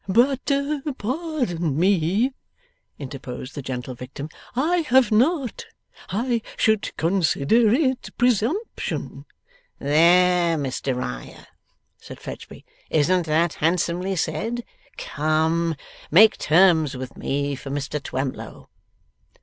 [0.07, 0.49] 'But
[0.97, 2.33] pardon me,'
[2.97, 5.67] interposed the gentle victim, 'I have not.
[6.09, 9.25] I should consider it presumption.'
[9.77, 11.45] 'There, Mr Riah!'
[11.99, 14.63] said Fledgeby, 'isn't that handsomely said?
[14.97, 15.75] Come!
[16.09, 18.69] Make terms with me for Mr Twemlow.